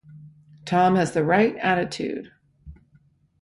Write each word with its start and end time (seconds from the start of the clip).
Tom 0.65 0.95
has 0.95 1.11
the 1.11 1.23
right 1.23 1.55
attitude. 1.57 2.31